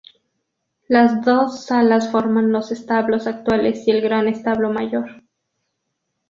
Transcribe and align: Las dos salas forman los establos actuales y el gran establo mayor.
Las 0.87 1.23
dos 1.23 1.63
salas 1.65 2.09
forman 2.09 2.51
los 2.51 2.71
establos 2.71 3.27
actuales 3.27 3.87
y 3.87 3.91
el 3.91 4.01
gran 4.01 4.27
establo 4.27 4.73
mayor. 4.73 5.21